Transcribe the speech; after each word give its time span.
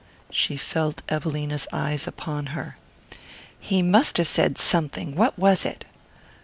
She 0.31 0.57
felt 0.57 1.03
Evelina's 1.09 1.67
eyes 1.71 2.07
upon 2.07 2.47
her. 2.57 2.75
"He 3.59 3.83
must 3.83 4.17
have 4.17 4.27
said 4.27 4.57
something: 4.57 5.13
what 5.15 5.37
was 5.37 5.63
it?" 5.63 5.85